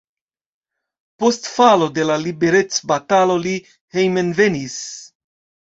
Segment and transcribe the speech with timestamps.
[1.23, 3.55] Post falo de la liberecbatalo li
[3.99, 4.83] hejmenvenis.